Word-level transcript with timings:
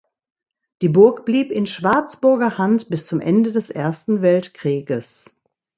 Die 0.81 0.89
Burg 0.89 1.25
blieb 1.25 1.51
in 1.51 1.67
Schwarzburger 1.67 2.57
Hand 2.57 2.89
bis 2.89 3.05
zum 3.05 3.19
Ende 3.21 3.51
des 3.51 3.69
Ersten 3.69 4.23
Weltkrieges. 4.23 5.39